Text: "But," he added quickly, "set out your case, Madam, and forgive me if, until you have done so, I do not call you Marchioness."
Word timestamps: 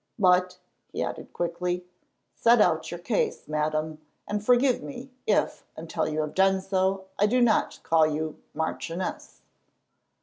"But," 0.17 0.57
he 0.91 1.03
added 1.03 1.31
quickly, 1.31 1.85
"set 2.33 2.59
out 2.59 2.89
your 2.89 2.99
case, 2.99 3.47
Madam, 3.47 3.99
and 4.27 4.43
forgive 4.43 4.81
me 4.81 5.11
if, 5.27 5.63
until 5.77 6.07
you 6.09 6.21
have 6.21 6.33
done 6.33 6.59
so, 6.59 7.05
I 7.19 7.27
do 7.27 7.39
not 7.39 7.79
call 7.83 8.07
you 8.07 8.41
Marchioness." 8.55 9.41